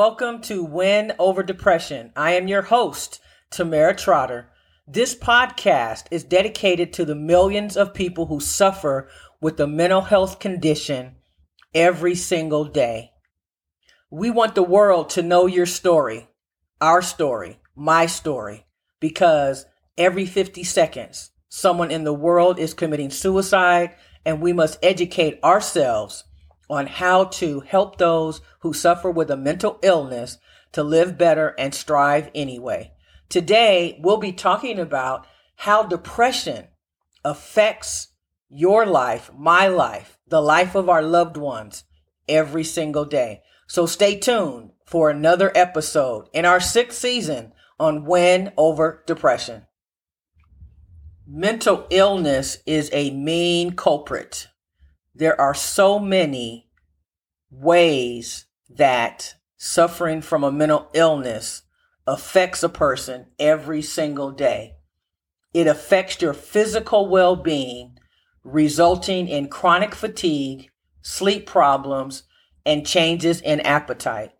Welcome 0.00 0.40
to 0.44 0.64
Win 0.64 1.12
Over 1.18 1.42
Depression. 1.42 2.10
I 2.16 2.32
am 2.32 2.48
your 2.48 2.62
host, 2.62 3.20
Tamara 3.50 3.94
Trotter. 3.94 4.48
This 4.88 5.14
podcast 5.14 6.06
is 6.10 6.24
dedicated 6.24 6.94
to 6.94 7.04
the 7.04 7.14
millions 7.14 7.76
of 7.76 7.92
people 7.92 8.24
who 8.24 8.40
suffer 8.40 9.10
with 9.42 9.60
a 9.60 9.66
mental 9.66 10.00
health 10.00 10.38
condition 10.38 11.16
every 11.74 12.14
single 12.14 12.64
day. 12.64 13.10
We 14.10 14.30
want 14.30 14.54
the 14.54 14.62
world 14.62 15.10
to 15.10 15.22
know 15.22 15.44
your 15.44 15.66
story, 15.66 16.30
our 16.80 17.02
story, 17.02 17.60
my 17.76 18.06
story, 18.06 18.64
because 19.00 19.66
every 19.98 20.24
50 20.24 20.64
seconds, 20.64 21.30
someone 21.50 21.90
in 21.90 22.04
the 22.04 22.14
world 22.14 22.58
is 22.58 22.72
committing 22.72 23.10
suicide, 23.10 23.96
and 24.24 24.40
we 24.40 24.54
must 24.54 24.78
educate 24.82 25.38
ourselves 25.44 26.24
on 26.70 26.86
how 26.86 27.24
to 27.24 27.60
help 27.60 27.98
those 27.98 28.40
who 28.60 28.72
suffer 28.72 29.10
with 29.10 29.30
a 29.30 29.36
mental 29.36 29.78
illness 29.82 30.38
to 30.72 30.82
live 30.82 31.18
better 31.18 31.54
and 31.58 31.74
strive 31.74 32.30
anyway. 32.34 32.92
Today, 33.28 33.98
we'll 34.02 34.16
be 34.16 34.32
talking 34.32 34.78
about 34.78 35.26
how 35.56 35.82
depression 35.82 36.68
affects 37.24 38.08
your 38.48 38.86
life, 38.86 39.30
my 39.36 39.66
life, 39.66 40.18
the 40.28 40.40
life 40.40 40.74
of 40.74 40.88
our 40.88 41.02
loved 41.02 41.36
ones 41.36 41.84
every 42.28 42.64
single 42.64 43.04
day. 43.04 43.42
So 43.66 43.86
stay 43.86 44.18
tuned 44.18 44.70
for 44.84 45.10
another 45.10 45.52
episode 45.54 46.28
in 46.32 46.44
our 46.44 46.60
sixth 46.60 46.98
season 46.98 47.52
on 47.78 48.04
Win 48.04 48.52
Over 48.56 49.04
Depression. 49.06 49.66
Mental 51.26 51.86
illness 51.90 52.58
is 52.66 52.90
a 52.92 53.10
mean 53.10 53.72
culprit. 53.72 54.48
There 55.20 55.38
are 55.38 55.52
so 55.52 55.98
many 55.98 56.70
ways 57.50 58.46
that 58.70 59.34
suffering 59.58 60.22
from 60.22 60.42
a 60.42 60.50
mental 60.50 60.88
illness 60.94 61.60
affects 62.06 62.62
a 62.62 62.70
person 62.70 63.26
every 63.38 63.82
single 63.82 64.30
day. 64.30 64.76
It 65.52 65.66
affects 65.66 66.22
your 66.22 66.32
physical 66.32 67.06
well 67.06 67.36
being, 67.36 67.98
resulting 68.44 69.28
in 69.28 69.48
chronic 69.48 69.94
fatigue, 69.94 70.70
sleep 71.02 71.44
problems, 71.44 72.22
and 72.64 72.86
changes 72.86 73.42
in 73.42 73.60
appetite. 73.60 74.32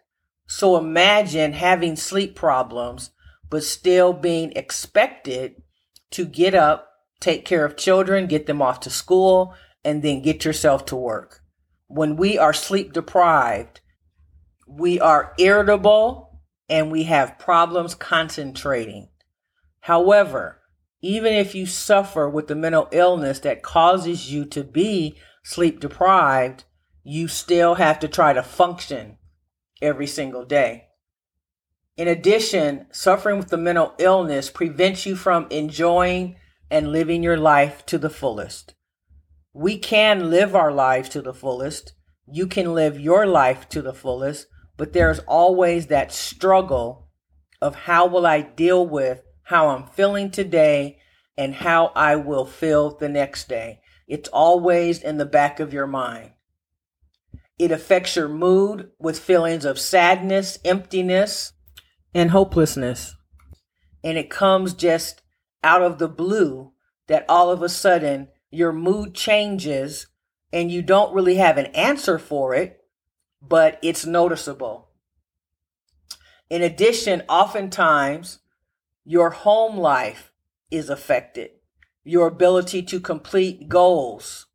So 0.47 0.78
imagine 0.78 1.53
having 1.53 1.94
sleep 1.94 2.34
problems, 2.34 3.11
but 3.50 3.65
still 3.65 4.15
being 4.15 4.50
expected 4.56 5.61
to 6.12 6.25
get 6.25 6.55
up, 6.55 6.89
take 7.20 7.44
care 7.44 7.67
of 7.67 7.77
children, 7.77 8.27
get 8.27 8.47
them 8.47 8.62
off 8.62 8.81
to 8.81 8.89
school, 8.89 9.55
and 9.84 10.03
then 10.03 10.23
get 10.23 10.45
yourself 10.45 10.84
to 10.86 10.97
work. 10.97 11.41
When 11.86 12.17
we 12.17 12.39
are 12.39 12.53
sleep 12.53 12.92
deprived, 12.92 13.81
we 14.67 15.00
are 15.00 15.34
irritable 15.39 16.41
and 16.69 16.91
we 16.91 17.05
have 17.05 17.39
problems 17.39 17.95
concentrating. 17.95 19.09
However, 19.81 20.61
even 21.03 21.33
if 21.33 21.55
you 21.55 21.67
suffer 21.67 22.28
with 22.28 22.47
the 22.47 22.55
mental 22.55 22.89
illness 22.92 23.41
that 23.41 23.62
causes 23.62 24.31
you 24.31 24.45
to 24.47 24.62
be 24.62 25.19
sleep 25.42 25.81
deprived, 25.81 26.65
you 27.03 27.27
still 27.27 27.77
have 27.77 27.98
to 28.00 28.09
try 28.09 28.33
to 28.33 28.42
function 28.42 29.17
every 29.81 30.06
single 30.06 30.44
day. 30.44 30.89
In 31.97 32.06
addition, 32.06 32.87
suffering 32.92 33.39
with 33.39 33.48
the 33.48 33.56
mental 33.56 33.94
illness 33.98 34.50
prevents 34.50 35.06
you 35.06 35.17
from 35.17 35.47
enjoying 35.50 36.37
and 36.70 36.92
living 36.92 37.22
your 37.22 37.37
life 37.37 37.84
to 37.87 37.98
the 37.98 38.11
fullest. 38.11 38.75
We 39.53 39.79
can 39.79 40.31
live 40.31 40.55
our 40.55 40.73
lives 40.73 41.09
to 41.11 41.23
the 41.23 41.34
fullest. 41.34 41.93
You 42.27 42.47
can 42.47 42.75
live 42.75 43.00
your 43.00 43.27
life 43.27 43.69
to 43.71 43.83
the 43.83 43.93
fullest, 43.93 44.47
but 44.77 44.93
there's 44.93 45.19
always 45.21 45.88
that 45.88 46.12
struggle 46.12 47.09
of 47.60 47.75
how 47.75 48.06
will 48.06 48.27
I 48.27 48.43
deal 48.43 48.87
with 48.87 49.22
how 49.50 49.71
I'm 49.71 49.89
feeling 49.89 50.31
today 50.31 50.99
and 51.37 51.53
how 51.56 51.87
I 51.97 52.15
will 52.15 52.47
feel 52.47 52.97
the 52.97 53.09
next 53.09 53.49
day. 53.49 53.81
It's 54.06 54.28
always 54.28 55.03
in 55.03 55.19
the 55.19 55.27
back 55.27 55.59
of 55.59 55.72
your 55.72 55.89
mind. 55.89 56.31
It 57.59 57.72
affects 57.72 58.15
your 58.15 58.28
mood 58.28 58.91
with 58.99 59.19
feelings 59.19 59.65
of 59.65 59.78
sadness, 59.78 60.59
emptiness, 60.65 61.53
and 62.15 62.31
hopelessness. 62.31 63.16
And 64.05 64.16
it 64.16 64.31
comes 64.31 64.72
just 64.72 65.22
out 65.65 65.83
of 65.83 65.99
the 65.99 66.09
blue 66.09 66.72
that 67.09 67.25
all 67.28 67.50
of 67.50 67.60
a 67.60 67.69
sudden 67.69 68.28
your 68.50 68.72
mood 68.72 69.15
changes 69.15 70.06
and 70.53 70.71
you 70.71 70.83
don't 70.83 71.15
really 71.15 71.37
have 71.37 71.59
an 71.59 71.66
answer 71.66 72.19
for 72.19 72.55
it, 72.55 72.84
but 73.41 73.78
it's 73.83 74.05
noticeable. 74.05 74.88
In 76.49 76.62
addition, 76.62 77.22
oftentimes 77.28 78.41
your 79.05 79.31
home 79.31 79.77
life 79.77 80.33
is 80.71 80.91
affected, 80.91 81.50
your 82.05 82.27
ability 82.27 82.83
to 82.83 83.00
complete 83.00 83.69
goals. 83.69 84.47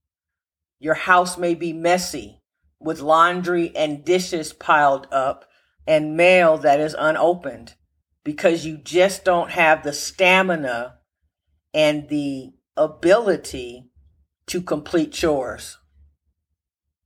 Your 0.79 0.95
house 0.95 1.38
may 1.38 1.55
be 1.55 1.72
messy 1.72 2.41
with 2.79 3.00
laundry 3.00 3.73
and 3.75 4.03
dishes 4.03 4.51
piled 4.51 5.07
up 5.11 5.45
and 5.88 6.17
mail 6.17 6.57
that 6.57 6.79
is 6.79 6.95
unopened 6.97 7.75
because 8.23 8.66
you 8.66 8.78
just 8.78 9.23
don't 9.23 9.51
have 9.51 9.84
the 9.84 9.94
stamina 9.94 10.95
and 11.73 12.09
the 12.09 12.51
ability 12.77 13.89
to 14.47 14.61
complete 14.61 15.11
chores. 15.11 15.77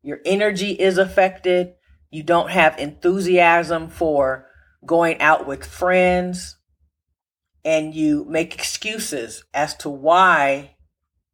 Your 0.02 0.20
energy 0.26 0.72
is 0.72 0.98
affected. 0.98 1.74
You 2.10 2.24
don't 2.24 2.50
have 2.50 2.80
enthusiasm 2.80 3.90
for 3.90 4.48
going 4.86 5.20
out 5.22 5.46
with 5.46 5.66
friends. 5.66 6.58
And 7.66 7.94
you 7.94 8.26
make 8.28 8.56
excuses 8.56 9.44
as 9.54 9.76
to 9.78 9.90
why 9.90 10.76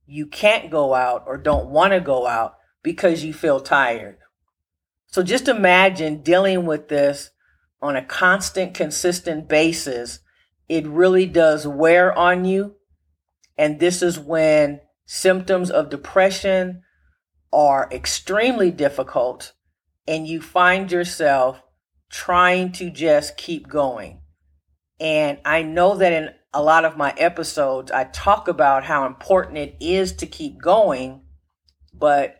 you 0.07 0.25
can't 0.25 0.71
go 0.71 0.93
out 0.93 1.23
or 1.27 1.37
don't 1.37 1.69
want 1.69 1.93
to 1.93 1.99
go 1.99 2.25
out 2.27 2.55
because 2.83 3.23
you 3.23 3.33
feel 3.33 3.59
tired. 3.59 4.17
So 5.07 5.23
just 5.23 5.47
imagine 5.47 6.23
dealing 6.23 6.65
with 6.65 6.89
this 6.89 7.31
on 7.81 7.95
a 7.95 8.03
constant, 8.03 8.73
consistent 8.73 9.47
basis. 9.47 10.19
It 10.67 10.85
really 10.87 11.25
does 11.25 11.67
wear 11.67 12.11
on 12.17 12.45
you. 12.45 12.75
And 13.57 13.79
this 13.79 14.01
is 14.01 14.19
when 14.19 14.81
symptoms 15.05 15.71
of 15.71 15.89
depression 15.89 16.83
are 17.53 17.87
extremely 17.91 18.71
difficult 18.71 19.53
and 20.07 20.27
you 20.27 20.41
find 20.41 20.91
yourself 20.91 21.61
trying 22.09 22.71
to 22.73 22.89
just 22.89 23.37
keep 23.37 23.67
going. 23.67 24.21
And 24.99 25.39
I 25.45 25.63
know 25.63 25.95
that 25.95 26.13
in 26.13 26.29
a 26.53 26.61
lot 26.61 26.85
of 26.85 26.97
my 26.97 27.13
episodes, 27.17 27.91
I 27.91 28.05
talk 28.05 28.47
about 28.47 28.85
how 28.85 29.05
important 29.05 29.57
it 29.57 29.75
is 29.79 30.13
to 30.13 30.25
keep 30.25 30.61
going, 30.61 31.23
but 31.93 32.37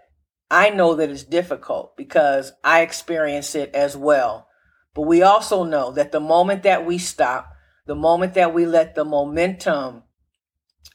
I 0.49 0.69
know 0.69 0.95
that 0.95 1.09
it's 1.09 1.23
difficult 1.23 1.97
because 1.97 2.53
I 2.63 2.81
experience 2.81 3.55
it 3.55 3.73
as 3.73 3.97
well. 3.97 4.47
But 4.93 5.03
we 5.03 5.21
also 5.21 5.63
know 5.63 5.91
that 5.91 6.11
the 6.11 6.21
moment 6.21 6.63
that 6.63 6.85
we 6.85 6.97
stop, 6.97 7.51
the 7.85 7.95
moment 7.95 8.35
that 8.35 8.53
we 8.53 8.65
let 8.65 8.95
the 8.95 9.03
momentum 9.03 10.03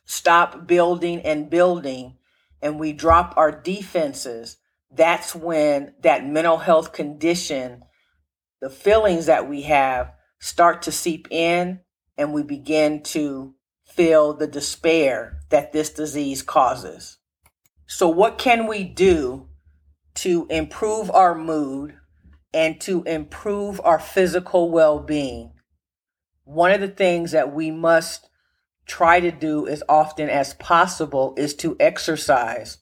stop 0.05 0.67
building 0.67 1.21
and 1.23 1.51
building 1.51 2.17
and 2.63 2.79
we 2.79 2.93
drop 2.93 3.35
our 3.37 3.53
defenses, 3.53 4.59
that's 4.91 5.35
when 5.35 5.95
that 6.03 6.27
mental 6.27 6.59
health 6.59 6.93
condition, 6.93 7.85
the 8.61 8.71
feelings 8.71 9.27
that 9.27 9.49
we 9.49 9.63
have 9.63 10.13
start 10.41 10.83
to 10.83 10.93
seep 10.93 11.29
in 11.31 11.81
and 12.19 12.33
we 12.33 12.43
begin 12.43 13.03
to 13.03 13.55
feel 13.85 14.35
the 14.35 14.47
despair 14.47 15.41
that 15.51 15.73
this 15.73 15.91
disease 15.91 16.43
causes. 16.43 17.19
So, 17.87 18.09
what 18.09 18.39
can 18.39 18.67
we 18.67 18.85
do 18.85 19.49
to 20.17 20.47
improve 20.49 21.11
our 21.11 21.35
mood 21.35 21.97
and 22.53 22.81
to 22.83 23.03
improve 23.05 23.81
our 23.85 23.99
physical 23.99 24.71
well 24.71 25.01
being? 25.01 25.53
One 26.45 26.73
of 26.73 26.81
the 26.81 26.89
things 26.89 27.33
that 27.33 27.53
we 27.53 27.71
must 27.71 28.30
try 28.91 29.21
to 29.21 29.31
do 29.31 29.69
as 29.69 29.85
often 29.89 30.29
as 30.29 30.55
possible 30.55 31.33
is 31.37 31.55
to 31.55 31.77
exercise, 31.79 32.79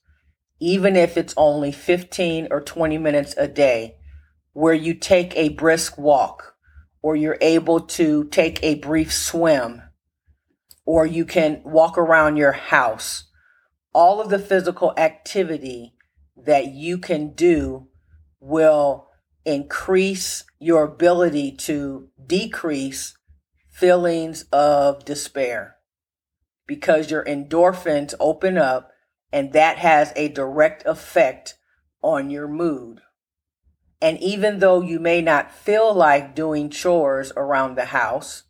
even 0.59 0.97
if 0.97 1.19
it's 1.19 1.35
only 1.37 1.71
15 1.71 2.49
or 2.51 2.63
20 2.63 2.97
minutes 2.97 3.35
a 3.37 3.47
day, 3.47 3.97
where 4.55 4.73
you 4.73 4.95
take 4.95 5.37
a 5.37 5.51
brisk 5.51 5.99
walk 5.99 6.55
or 7.03 7.15
you're 7.15 7.37
able 7.43 7.81
to 7.81 8.25
take 8.31 8.59
a 8.63 8.77
brief 8.77 9.13
swim 9.13 9.83
or 10.87 11.05
you 11.05 11.27
can 11.27 11.61
walk 11.63 11.99
around 11.99 12.39
your 12.39 12.53
house. 12.53 13.25
All 13.93 14.19
of 14.19 14.31
the 14.31 14.39
physical 14.39 14.95
activity 14.97 15.93
that 16.37 16.69
you 16.69 16.97
can 16.97 17.35
do 17.35 17.89
will 18.41 19.09
increase 19.45 20.45
your 20.59 20.85
ability 20.85 21.53
to 21.53 22.09
decrease 22.27 23.15
feelings 23.69 24.47
of 24.51 25.05
despair 25.05 25.78
because 26.69 27.11
your 27.11 27.25
endorphins 27.25 28.15
open 28.21 28.57
up 28.57 28.93
and 29.33 29.53
that 29.53 29.79
has 29.79 30.13
a 30.15 30.29
direct 30.29 30.87
effect 30.87 31.57
on 32.03 32.31
your 32.31 32.47
mood. 32.47 33.01
And 34.01 34.19
even 34.21 34.61
though 34.61 34.81
you 34.81 35.01
may 35.01 35.21
not 35.21 35.51
feel 35.51 35.93
like 35.93 36.37
doing 36.37 36.71
chores 36.71 37.33
around 37.37 37.75
the 37.75 37.87
house, 37.87 38.45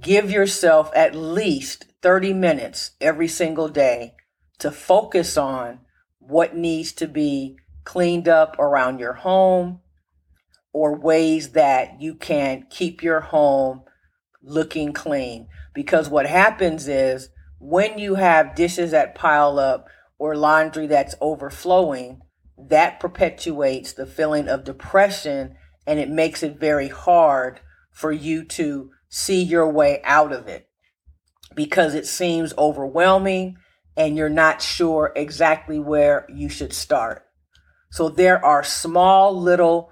give 0.00 0.30
yourself 0.30 0.92
at 0.94 1.16
least 1.16 1.86
30 2.02 2.32
minutes 2.34 2.92
every 3.00 3.26
single 3.26 3.68
day 3.68 4.14
to 4.58 4.70
focus 4.70 5.36
on 5.36 5.80
what 6.18 6.54
needs 6.54 6.92
to 6.92 7.08
be 7.08 7.56
cleaned 7.84 8.28
up 8.28 8.56
around 8.58 9.00
your 9.00 9.14
home 9.14 9.80
or 10.72 10.96
ways 10.96 11.50
that 11.50 12.00
you 12.00 12.14
can 12.14 12.66
keep 12.70 13.02
your 13.02 13.20
home 13.20 13.82
looking 14.42 14.92
clean. 14.92 15.48
Because 15.74 16.08
what 16.08 16.26
happens 16.26 16.88
is 16.88 17.30
when 17.58 17.98
you 17.98 18.16
have 18.16 18.54
dishes 18.54 18.90
that 18.90 19.14
pile 19.14 19.58
up 19.58 19.88
or 20.18 20.36
laundry 20.36 20.86
that's 20.86 21.14
overflowing, 21.20 22.20
that 22.58 23.00
perpetuates 23.00 23.92
the 23.92 24.06
feeling 24.06 24.48
of 24.48 24.64
depression 24.64 25.56
and 25.86 25.98
it 25.98 26.08
makes 26.08 26.42
it 26.42 26.58
very 26.58 26.88
hard 26.88 27.60
for 27.90 28.12
you 28.12 28.44
to 28.44 28.90
see 29.08 29.42
your 29.42 29.70
way 29.70 30.00
out 30.04 30.32
of 30.32 30.46
it 30.46 30.68
because 31.54 31.94
it 31.94 32.06
seems 32.06 32.54
overwhelming 32.56 33.56
and 33.96 34.16
you're 34.16 34.28
not 34.28 34.62
sure 34.62 35.12
exactly 35.14 35.78
where 35.78 36.26
you 36.32 36.48
should 36.48 36.72
start. 36.72 37.24
So 37.90 38.08
there 38.08 38.42
are 38.42 38.64
small 38.64 39.38
little 39.38 39.90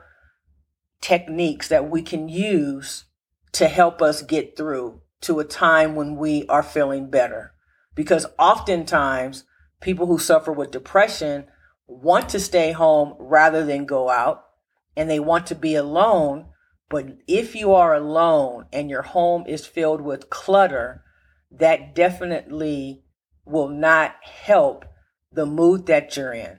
techniques 1.03 1.69
that 1.69 1.91
we 1.91 2.03
can 2.03 2.29
use 2.29 3.05
to 3.52 3.69
help 3.69 4.00
us 4.00 4.23
get 4.23 4.56
through 4.56 5.00
to 5.23 5.41
a 5.41 5.44
time 5.44 5.94
when 5.94 6.17
we 6.17 6.47
are 6.49 6.62
feeling 6.62 7.11
better. 7.11 7.52
Because 7.94 8.26
oftentimes 8.38 9.44
people 9.81 10.06
who 10.06 10.19
suffer 10.19 10.52
with 10.52 10.70
depression 10.70 11.47
want 11.87 12.29
to 12.31 12.41
stay 12.41 12.73
home 12.73 13.14
rather 13.19 13.64
than 13.64 13.85
go 13.85 14.08
out 14.08 14.44
and 14.97 15.11
they 15.11 15.20
want 15.20 15.47
to 15.49 15.55
be 15.55 15.75
alone. 15.75 16.47
But 16.88 17.19
if 17.26 17.55
you 17.55 17.73
are 17.75 17.94
alone 17.94 18.67
and 18.73 18.88
your 18.88 19.02
home 19.02 19.44
is 19.47 19.67
filled 19.67 20.00
with 20.00 20.31
clutter, 20.31 21.05
that 21.50 21.94
definitely 21.94 23.03
will 23.44 23.69
not 23.69 24.14
help 24.23 24.85
the 25.32 25.46
mood 25.46 25.87
that 25.87 26.17
you're 26.17 26.32
in. 26.32 26.58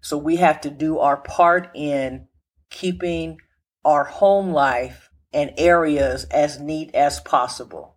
So 0.00 0.18
we 0.18 0.36
have 0.36 0.60
to 0.62 0.70
do 0.70 0.98
our 0.98 1.16
part 1.16 1.70
in 1.74 2.28
keeping 2.70 3.38
our 3.84 4.04
home 4.04 4.50
life 4.50 5.10
and 5.32 5.52
areas 5.56 6.24
as 6.24 6.60
neat 6.60 6.94
as 6.94 7.20
possible. 7.20 7.96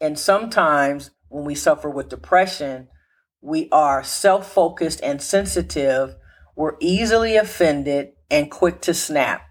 And 0.00 0.18
sometimes 0.18 1.10
when 1.28 1.44
we 1.44 1.54
suffer 1.54 1.88
with 1.88 2.08
depression, 2.08 2.88
we 3.40 3.68
are 3.70 4.02
self 4.02 4.52
focused 4.52 5.00
and 5.02 5.20
sensitive. 5.22 6.16
We're 6.54 6.76
easily 6.80 7.36
offended 7.36 8.12
and 8.30 8.50
quick 8.50 8.80
to 8.82 8.94
snap. 8.94 9.42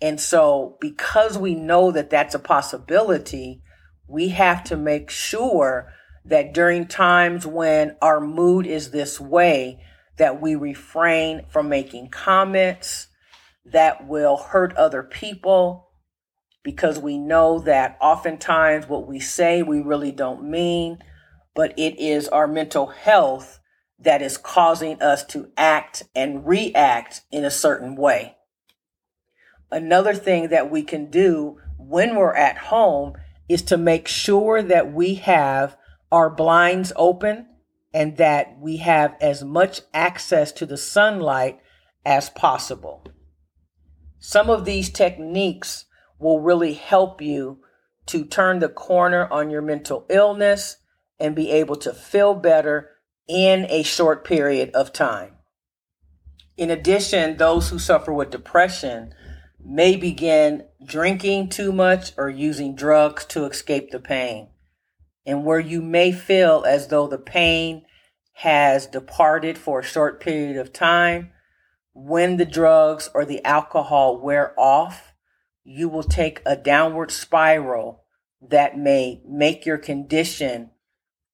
And 0.00 0.20
so, 0.20 0.76
because 0.80 1.38
we 1.38 1.54
know 1.54 1.92
that 1.92 2.10
that's 2.10 2.34
a 2.34 2.40
possibility, 2.40 3.62
we 4.08 4.28
have 4.28 4.64
to 4.64 4.76
make 4.76 5.10
sure 5.10 5.92
that 6.24 6.52
during 6.52 6.86
times 6.86 7.46
when 7.46 7.96
our 8.02 8.20
mood 8.20 8.66
is 8.66 8.90
this 8.90 9.20
way, 9.20 9.80
that 10.18 10.40
we 10.40 10.54
refrain 10.54 11.46
from 11.48 11.68
making 11.68 12.08
comments 12.08 13.08
that 13.64 14.06
will 14.06 14.36
hurt 14.36 14.76
other 14.76 15.02
people 15.02 15.91
because 16.62 16.98
we 16.98 17.18
know 17.18 17.58
that 17.60 17.96
oftentimes 18.00 18.88
what 18.88 19.06
we 19.06 19.18
say 19.18 19.62
we 19.62 19.80
really 19.80 20.12
don't 20.12 20.42
mean 20.42 20.98
but 21.54 21.72
it 21.78 21.98
is 21.98 22.28
our 22.28 22.46
mental 22.46 22.88
health 22.88 23.60
that 23.98 24.22
is 24.22 24.36
causing 24.36 25.00
us 25.00 25.24
to 25.24 25.50
act 25.56 26.02
and 26.14 26.46
react 26.46 27.22
in 27.30 27.44
a 27.44 27.50
certain 27.50 27.96
way. 27.96 28.36
Another 29.70 30.14
thing 30.14 30.48
that 30.48 30.70
we 30.70 30.82
can 30.82 31.10
do 31.10 31.58
when 31.78 32.16
we're 32.16 32.34
at 32.34 32.58
home 32.58 33.14
is 33.48 33.62
to 33.62 33.76
make 33.76 34.08
sure 34.08 34.62
that 34.62 34.92
we 34.92 35.14
have 35.14 35.76
our 36.10 36.28
blinds 36.28 36.92
open 36.96 37.46
and 37.94 38.16
that 38.16 38.58
we 38.58 38.78
have 38.78 39.14
as 39.20 39.44
much 39.44 39.82
access 39.94 40.52
to 40.52 40.66
the 40.66 40.76
sunlight 40.76 41.60
as 42.04 42.30
possible. 42.30 43.04
Some 44.18 44.50
of 44.50 44.64
these 44.64 44.90
techniques 44.90 45.84
will 46.22 46.40
really 46.40 46.74
help 46.74 47.20
you 47.20 47.58
to 48.06 48.24
turn 48.24 48.60
the 48.60 48.68
corner 48.68 49.30
on 49.30 49.50
your 49.50 49.62
mental 49.62 50.06
illness 50.08 50.76
and 51.18 51.34
be 51.34 51.50
able 51.50 51.76
to 51.76 51.92
feel 51.92 52.34
better 52.34 52.90
in 53.28 53.66
a 53.68 53.82
short 53.82 54.24
period 54.24 54.70
of 54.70 54.92
time. 54.92 55.32
In 56.56 56.70
addition, 56.70 57.36
those 57.36 57.70
who 57.70 57.78
suffer 57.78 58.12
with 58.12 58.30
depression 58.30 59.14
may 59.64 59.96
begin 59.96 60.64
drinking 60.84 61.48
too 61.48 61.72
much 61.72 62.12
or 62.16 62.28
using 62.28 62.74
drugs 62.74 63.24
to 63.26 63.44
escape 63.44 63.90
the 63.90 64.00
pain. 64.00 64.48
And 65.24 65.44
where 65.44 65.60
you 65.60 65.80
may 65.80 66.12
feel 66.12 66.64
as 66.66 66.88
though 66.88 67.06
the 67.06 67.18
pain 67.18 67.84
has 68.34 68.86
departed 68.86 69.56
for 69.56 69.80
a 69.80 69.84
short 69.84 70.20
period 70.20 70.56
of 70.56 70.72
time, 70.72 71.30
when 71.94 72.38
the 72.38 72.44
drugs 72.44 73.08
or 73.14 73.24
the 73.24 73.44
alcohol 73.44 74.20
wear 74.20 74.58
off, 74.58 75.11
you 75.64 75.88
will 75.88 76.02
take 76.02 76.42
a 76.44 76.56
downward 76.56 77.10
spiral 77.10 78.04
that 78.40 78.76
may 78.76 79.20
make 79.26 79.64
your 79.64 79.78
condition 79.78 80.70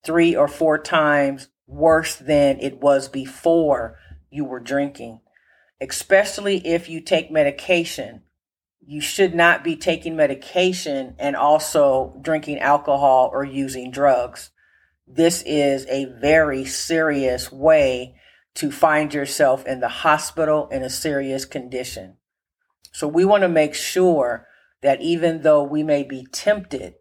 three 0.04 0.36
or 0.36 0.48
four 0.48 0.78
times 0.78 1.48
worse 1.66 2.16
than 2.16 2.60
it 2.60 2.80
was 2.80 3.08
before 3.08 3.98
you 4.30 4.44
were 4.44 4.60
drinking. 4.60 5.20
Especially 5.80 6.66
if 6.66 6.88
you 6.88 7.00
take 7.00 7.30
medication. 7.30 8.22
You 8.80 9.00
should 9.00 9.34
not 9.34 9.64
be 9.64 9.76
taking 9.76 10.16
medication 10.16 11.14
and 11.18 11.36
also 11.36 12.18
drinking 12.22 12.58
alcohol 12.58 13.30
or 13.32 13.44
using 13.44 13.90
drugs. 13.90 14.50
This 15.06 15.42
is 15.46 15.86
a 15.86 16.06
very 16.20 16.64
serious 16.64 17.50
way 17.52 18.14
to 18.54 18.70
find 18.70 19.14
yourself 19.14 19.66
in 19.66 19.80
the 19.80 19.88
hospital 19.88 20.68
in 20.68 20.82
a 20.82 20.90
serious 20.90 21.44
condition. 21.44 22.17
So 22.98 23.06
we 23.06 23.24
want 23.24 23.42
to 23.42 23.48
make 23.48 23.76
sure 23.76 24.48
that 24.82 25.00
even 25.00 25.42
though 25.42 25.62
we 25.62 25.84
may 25.84 26.02
be 26.02 26.26
tempted 26.32 26.94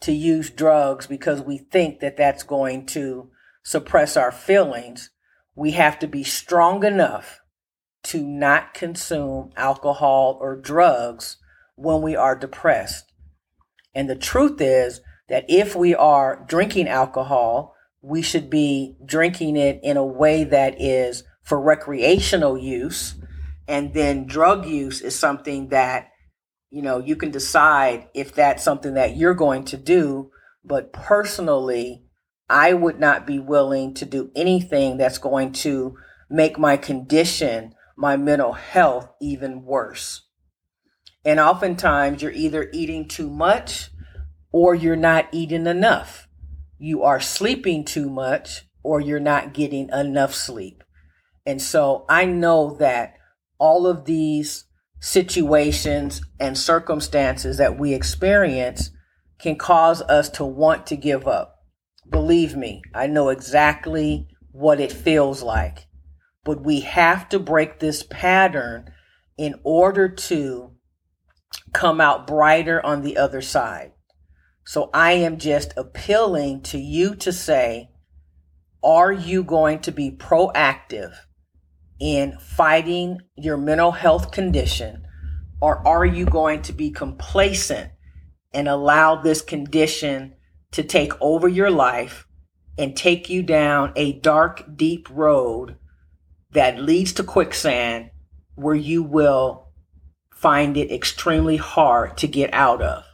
to 0.00 0.10
use 0.10 0.48
drugs 0.48 1.06
because 1.06 1.42
we 1.42 1.58
think 1.58 2.00
that 2.00 2.16
that's 2.16 2.42
going 2.42 2.86
to 2.86 3.30
suppress 3.62 4.16
our 4.16 4.32
feelings, 4.32 5.10
we 5.54 5.72
have 5.72 5.98
to 5.98 6.06
be 6.06 6.24
strong 6.24 6.82
enough 6.82 7.42
to 8.04 8.22
not 8.22 8.72
consume 8.72 9.50
alcohol 9.54 10.38
or 10.40 10.56
drugs 10.56 11.36
when 11.74 12.00
we 12.00 12.16
are 12.16 12.34
depressed. 12.34 13.12
And 13.94 14.08
the 14.08 14.16
truth 14.16 14.62
is 14.62 15.02
that 15.28 15.44
if 15.46 15.76
we 15.76 15.94
are 15.94 16.42
drinking 16.48 16.88
alcohol, 16.88 17.74
we 18.00 18.22
should 18.22 18.48
be 18.48 18.96
drinking 19.04 19.58
it 19.58 19.78
in 19.82 19.98
a 19.98 20.06
way 20.06 20.44
that 20.44 20.80
is 20.80 21.22
for 21.42 21.60
recreational 21.60 22.56
use. 22.56 23.14
And 23.68 23.94
then 23.94 24.26
drug 24.26 24.66
use 24.66 25.00
is 25.02 25.16
something 25.16 25.68
that 25.68 26.08
you 26.70 26.82
know, 26.82 26.98
you 26.98 27.16
can 27.16 27.30
decide 27.30 28.08
if 28.14 28.34
that's 28.34 28.62
something 28.62 28.94
that 28.94 29.16
you're 29.16 29.34
going 29.34 29.64
to 29.66 29.76
do. 29.76 30.30
But 30.64 30.92
personally, 30.92 32.04
I 32.48 32.74
would 32.74 33.00
not 33.00 33.26
be 33.26 33.38
willing 33.38 33.94
to 33.94 34.04
do 34.04 34.30
anything 34.36 34.96
that's 34.96 35.18
going 35.18 35.52
to 35.52 35.96
make 36.28 36.58
my 36.58 36.76
condition, 36.76 37.74
my 37.96 38.16
mental 38.16 38.52
health, 38.52 39.10
even 39.20 39.64
worse. 39.64 40.26
And 41.24 41.40
oftentimes, 41.40 42.22
you're 42.22 42.32
either 42.32 42.70
eating 42.72 43.08
too 43.08 43.30
much 43.30 43.90
or 44.52 44.74
you're 44.74 44.96
not 44.96 45.28
eating 45.32 45.66
enough. 45.66 46.28
You 46.78 47.02
are 47.02 47.20
sleeping 47.20 47.84
too 47.84 48.08
much 48.08 48.64
or 48.82 49.00
you're 49.00 49.20
not 49.20 49.52
getting 49.52 49.88
enough 49.90 50.34
sleep. 50.34 50.84
And 51.44 51.60
so 51.60 52.04
I 52.08 52.24
know 52.24 52.76
that 52.78 53.17
all 53.58 53.86
of 53.86 54.04
these 54.04 54.64
situations 55.00 56.20
and 56.40 56.56
circumstances 56.56 57.56
that 57.58 57.78
we 57.78 57.94
experience 57.94 58.90
can 59.38 59.56
cause 59.56 60.02
us 60.02 60.28
to 60.30 60.44
want 60.44 60.86
to 60.86 60.96
give 60.96 61.26
up. 61.26 61.56
Believe 62.10 62.56
me, 62.56 62.82
I 62.94 63.06
know 63.06 63.28
exactly 63.28 64.26
what 64.52 64.80
it 64.80 64.92
feels 64.92 65.42
like. 65.42 65.86
But 66.44 66.64
we 66.64 66.80
have 66.80 67.28
to 67.28 67.38
break 67.38 67.78
this 67.78 68.02
pattern 68.02 68.90
in 69.36 69.56
order 69.62 70.08
to 70.08 70.72
come 71.72 72.00
out 72.00 72.26
brighter 72.26 72.84
on 72.84 73.02
the 73.02 73.16
other 73.16 73.42
side. 73.42 73.92
So 74.66 74.90
I 74.92 75.12
am 75.12 75.38
just 75.38 75.72
appealing 75.76 76.62
to 76.62 76.78
you 76.78 77.14
to 77.16 77.32
say, 77.32 77.90
are 78.82 79.12
you 79.12 79.42
going 79.42 79.80
to 79.80 79.92
be 79.92 80.10
proactive 80.10 81.14
in 82.00 82.38
fighting 82.38 83.20
your 83.36 83.56
mental 83.56 83.92
health 83.92 84.30
condition, 84.30 85.06
or 85.60 85.86
are 85.86 86.06
you 86.06 86.24
going 86.24 86.62
to 86.62 86.72
be 86.72 86.90
complacent 86.90 87.90
and 88.52 88.68
allow 88.68 89.16
this 89.16 89.42
condition 89.42 90.34
to 90.72 90.82
take 90.82 91.12
over 91.20 91.48
your 91.48 91.70
life 91.70 92.26
and 92.76 92.96
take 92.96 93.28
you 93.28 93.42
down 93.42 93.92
a 93.96 94.12
dark, 94.20 94.76
deep 94.76 95.08
road 95.10 95.76
that 96.52 96.80
leads 96.80 97.12
to 97.14 97.24
quicksand 97.24 98.10
where 98.54 98.74
you 98.74 99.02
will 99.02 99.68
find 100.32 100.76
it 100.76 100.92
extremely 100.92 101.56
hard 101.56 102.16
to 102.16 102.28
get 102.28 102.52
out 102.54 102.80
of. 102.80 103.04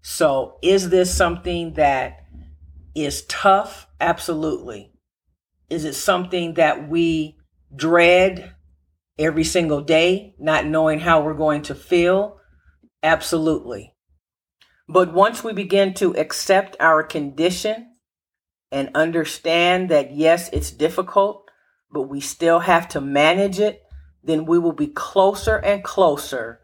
So, 0.00 0.58
is 0.62 0.88
this 0.88 1.14
something 1.14 1.74
that 1.74 2.24
is 2.94 3.24
tough? 3.26 3.86
Absolutely. 4.00 4.92
Is 5.70 5.84
it 5.84 5.94
something 5.94 6.54
that 6.54 6.88
we 6.88 7.36
dread 7.74 8.54
every 9.18 9.44
single 9.44 9.80
day, 9.80 10.34
not 10.38 10.66
knowing 10.66 11.00
how 11.00 11.22
we're 11.22 11.34
going 11.34 11.62
to 11.62 11.74
feel? 11.74 12.40
Absolutely. 13.02 13.94
But 14.88 15.12
once 15.12 15.42
we 15.42 15.52
begin 15.52 15.94
to 15.94 16.14
accept 16.16 16.76
our 16.80 17.02
condition 17.02 17.94
and 18.70 18.90
understand 18.94 19.88
that, 19.90 20.14
yes, 20.14 20.48
it's 20.52 20.70
difficult, 20.70 21.50
but 21.90 22.02
we 22.02 22.20
still 22.20 22.60
have 22.60 22.88
to 22.88 23.00
manage 23.00 23.58
it, 23.58 23.82
then 24.24 24.44
we 24.44 24.58
will 24.58 24.72
be 24.72 24.86
closer 24.86 25.56
and 25.56 25.82
closer 25.82 26.60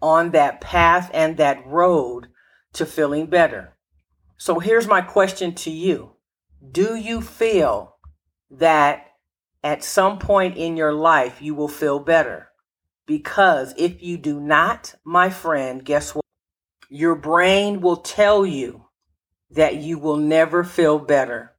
on 0.00 0.30
that 0.30 0.60
path 0.60 1.10
and 1.12 1.36
that 1.36 1.66
road 1.66 2.28
to 2.72 2.86
feeling 2.86 3.26
better. 3.26 3.76
So 4.36 4.60
here's 4.60 4.86
my 4.86 5.00
question 5.00 5.54
to 5.56 5.70
you 5.70 6.12
Do 6.70 6.94
you 6.94 7.20
feel 7.20 7.96
that 8.50 9.07
at 9.62 9.84
some 9.84 10.18
point 10.18 10.56
in 10.56 10.76
your 10.76 10.92
life 10.92 11.40
you 11.40 11.54
will 11.54 11.68
feel 11.68 11.98
better? 11.98 12.48
Because 13.06 13.74
if 13.76 14.02
you 14.02 14.18
do 14.18 14.38
not, 14.38 14.94
my 15.04 15.30
friend, 15.30 15.84
guess 15.84 16.14
what? 16.14 16.24
Your 16.90 17.14
brain 17.14 17.80
will 17.80 17.96
tell 17.96 18.44
you 18.44 18.86
that 19.50 19.76
you 19.76 19.98
will 19.98 20.16
never 20.16 20.62
feel 20.62 20.98
better 20.98 21.54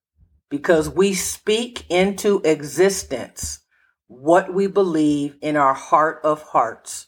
because 0.50 0.90
we 0.90 1.14
speak 1.14 1.86
into 1.90 2.42
existence 2.44 3.60
what 4.08 4.54
we 4.54 4.68
believe 4.68 5.36
in 5.42 5.56
our 5.56 5.74
heart 5.74 6.20
of 6.24 6.42
hearts. 6.42 7.08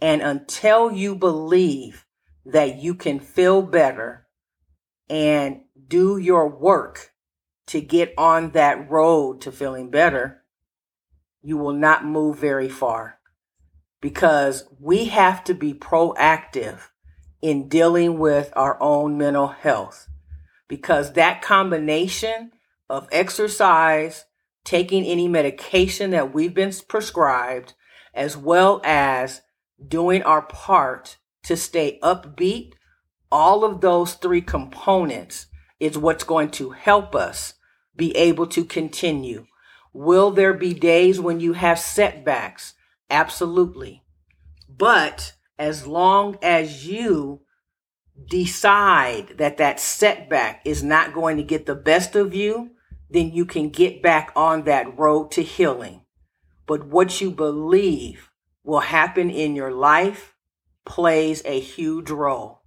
And 0.00 0.22
until 0.22 0.92
you 0.92 1.14
believe 1.14 2.06
that 2.44 2.76
you 2.76 2.94
can 2.94 3.18
feel 3.18 3.62
better 3.62 4.26
and 5.08 5.62
do 5.88 6.18
your 6.18 6.48
work 6.48 7.12
to 7.68 7.80
get 7.80 8.12
on 8.18 8.50
that 8.50 8.90
road 8.90 9.40
to 9.42 9.52
feeling 9.52 9.90
better, 9.90 10.42
you 11.42 11.56
will 11.56 11.72
not 11.72 12.04
move 12.04 12.38
very 12.38 12.68
far 12.68 13.18
because 14.00 14.64
we 14.80 15.06
have 15.06 15.44
to 15.44 15.54
be 15.54 15.74
proactive 15.74 16.88
in 17.40 17.68
dealing 17.68 18.18
with 18.18 18.52
our 18.56 18.80
own 18.82 19.16
mental 19.16 19.48
health 19.48 20.08
because 20.66 21.12
that 21.12 21.42
combination 21.42 22.52
of 22.88 23.08
exercise, 23.12 24.24
taking 24.64 25.04
any 25.04 25.28
medication 25.28 26.10
that 26.10 26.32
we've 26.32 26.54
been 26.54 26.72
prescribed, 26.88 27.74
as 28.14 28.36
well 28.36 28.80
as 28.84 29.42
doing 29.86 30.22
our 30.22 30.42
part 30.42 31.16
to 31.42 31.56
stay 31.56 31.98
upbeat, 32.02 32.72
all 33.30 33.64
of 33.64 33.80
those 33.80 34.14
three 34.14 34.40
components 34.40 35.46
is 35.78 35.96
what's 35.96 36.24
going 36.24 36.50
to 36.50 36.70
help 36.70 37.14
us 37.14 37.54
be 37.98 38.16
able 38.16 38.46
to 38.46 38.64
continue. 38.64 39.46
Will 39.92 40.30
there 40.30 40.54
be 40.54 40.72
days 40.72 41.20
when 41.20 41.40
you 41.40 41.52
have 41.52 41.78
setbacks? 41.78 42.72
Absolutely. 43.10 44.04
But 44.68 45.34
as 45.58 45.86
long 45.86 46.38
as 46.40 46.86
you 46.86 47.42
decide 48.30 49.36
that 49.38 49.58
that 49.58 49.80
setback 49.80 50.62
is 50.64 50.82
not 50.82 51.12
going 51.12 51.36
to 51.36 51.42
get 51.42 51.66
the 51.66 51.74
best 51.74 52.16
of 52.16 52.34
you, 52.34 52.70
then 53.10 53.32
you 53.32 53.44
can 53.44 53.70
get 53.70 54.02
back 54.02 54.32
on 54.36 54.64
that 54.64 54.98
road 54.98 55.30
to 55.32 55.42
healing. 55.42 56.02
But 56.66 56.86
what 56.86 57.20
you 57.20 57.30
believe 57.30 58.30
will 58.62 58.80
happen 58.80 59.30
in 59.30 59.56
your 59.56 59.72
life 59.72 60.36
plays 60.84 61.42
a 61.44 61.58
huge 61.58 62.10
role. 62.10 62.57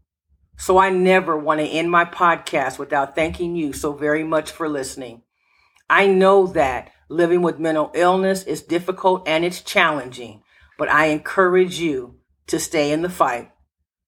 So 0.58 0.78
I 0.78 0.90
never 0.90 1.38
want 1.38 1.60
to 1.60 1.66
end 1.66 1.90
my 1.90 2.06
podcast 2.06 2.78
without 2.78 3.16
thanking 3.16 3.56
you 3.56 3.74
so 3.74 3.94
very 3.94 4.24
much 4.24 4.52
for 4.52 4.70
listening. 4.70 5.24
I 5.90 6.08
know 6.08 6.48
that 6.48 6.92
living 7.10 7.42
with 7.42 7.60
mental 7.60 7.92
illness 7.94 8.44
is 8.44 8.62
difficult 8.62 9.28
and 9.28 9.44
it's 9.44 9.62
challenging, 9.62 10.44
but 10.78 10.90
I 10.90 11.08
encourage 11.08 11.80
you 11.80 12.16
to 12.48 12.60
stay 12.60 12.92
in 12.92 13.02
the 13.02 13.10
fight. 13.10 13.52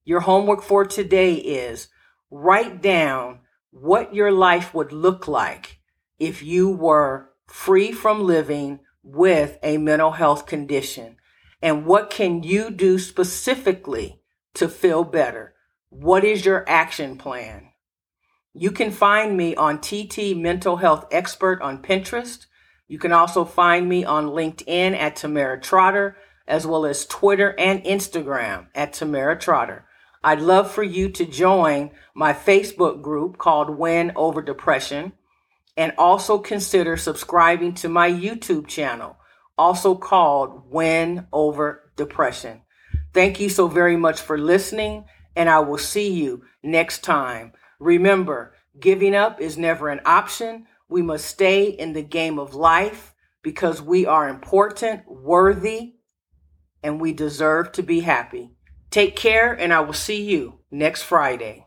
Your 0.06 0.22
homework 0.22 0.62
for 0.62 0.86
today 0.86 1.34
is 1.36 1.88
write 2.30 2.82
down 2.82 3.40
what 3.72 4.14
your 4.14 4.32
life 4.32 4.74
would 4.74 4.92
look 4.92 5.28
like 5.28 5.80
if 6.20 6.44
you 6.44 6.70
were 6.70 7.32
free 7.48 7.92
from 7.92 8.26
living 8.26 8.80
with 9.04 9.58
a 9.64 9.78
mental 9.78 10.12
health 10.12 10.46
condition. 10.46 11.18
And 11.62 11.86
what 11.86 12.10
can 12.10 12.44
you 12.44 12.70
do 12.70 13.00
specifically 13.00 14.22
to 14.54 14.70
feel 14.70 15.04
better? 15.04 15.56
What 15.96 16.24
is 16.24 16.44
your 16.44 16.68
action 16.68 17.20
plan? 17.20 17.70
You 18.56 18.72
can 18.72 18.90
find 18.90 19.38
me 19.38 19.56
on 19.56 19.80
TT 19.80 20.36
Mental 20.36 20.78
Health 20.78 21.06
Expert 21.12 21.62
on 21.62 21.84
Pinterest. 21.84 22.48
You 22.88 22.98
can 22.98 23.12
also 23.12 23.46
find 23.46 23.88
me 23.88 24.04
on 24.04 24.26
LinkedIn 24.26 24.98
at 24.98 25.16
Tamara 25.16 25.62
Trotter, 25.62 26.18
as 26.48 26.66
well 26.66 26.88
as 26.88 27.06
Twitter 27.06 27.54
and 27.60 27.84
Instagram 27.84 28.70
at 28.74 28.94
Tamara 28.94 29.38
Trotter. 29.38 29.86
I'd 30.24 30.42
love 30.42 30.72
for 30.72 30.82
you 30.82 31.10
to 31.10 31.26
join 31.26 31.92
my 32.16 32.34
Facebook 32.34 33.04
group 33.04 33.38
called 33.38 33.78
Win 33.78 34.14
Over 34.16 34.42
Depression 34.42 35.14
and 35.78 35.94
also 36.00 36.40
consider 36.40 36.98
subscribing 36.98 37.76
to 37.76 37.88
my 37.88 38.10
YouTube 38.10 38.66
channel, 38.66 39.18
also 39.60 39.94
called 39.94 40.72
Win 40.72 41.28
Over 41.32 41.92
Depression. 41.96 42.64
Thank 43.14 43.40
you 43.40 43.48
so 43.48 43.68
very 43.68 43.96
much 43.96 44.20
for 44.22 44.40
listening, 44.40 45.06
and 45.36 45.50
I 45.50 45.60
will 45.60 45.78
see 45.78 46.12
you 46.12 46.44
next 46.62 47.04
time. 47.04 47.54
Remember, 47.80 48.54
giving 48.80 49.16
up 49.16 49.42
is 49.42 49.58
never 49.58 49.90
an 49.90 50.02
option. 50.06 50.68
We 50.88 51.02
must 51.02 51.26
stay 51.26 51.66
in 51.66 51.94
the 51.94 52.04
game 52.04 52.40
of 52.40 52.56
life 52.56 53.14
because 53.42 53.82
we 53.82 54.06
are 54.06 54.30
important, 54.30 55.02
worthy, 55.08 55.96
and 56.82 57.00
we 57.00 57.14
deserve 57.14 57.72
to 57.74 57.84
be 57.84 58.02
happy. 58.02 58.52
Take 58.90 59.16
care, 59.16 59.54
and 59.54 59.74
I 59.74 59.80
will 59.82 59.94
see 59.94 60.22
you 60.22 60.60
next 60.70 61.04
Friday. 61.04 61.63